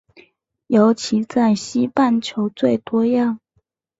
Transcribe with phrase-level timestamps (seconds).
[0.65, 3.39] 尤其在西半球最多样。